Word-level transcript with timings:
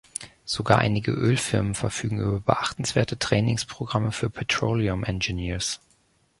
Sogar 0.45 0.79
einige 0.79 1.11
Ölfirmen 1.11 1.75
verfügen 1.75 2.19
über 2.21 2.39
beachtenswerte 2.39 3.19
Trainingsprogramme 3.19 4.11
für 4.11 4.31
"Petroleum 4.31 5.03
engineers". 5.03 5.79